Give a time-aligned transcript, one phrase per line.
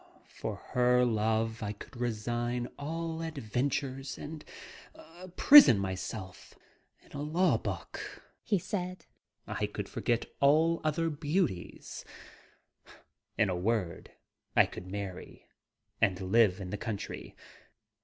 [0.39, 4.43] "For her love I could resign all adventures and
[5.37, 6.55] prison myself
[7.05, 9.05] in a law book," he said,
[9.45, 12.03] "I could forget all other beauties;
[13.37, 14.13] in a word,
[14.55, 15.47] I could marry,
[16.01, 17.35] and live in the country.